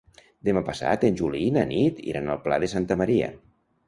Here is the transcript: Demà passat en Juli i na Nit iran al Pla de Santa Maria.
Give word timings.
Demà 0.47 0.61
passat 0.69 1.03
en 1.09 1.19
Juli 1.19 1.41
i 1.49 1.51
na 1.57 1.65
Nit 1.71 2.01
iran 2.13 2.31
al 2.31 2.39
Pla 2.47 2.59
de 2.65 2.71
Santa 2.73 2.99
Maria. 3.03 3.29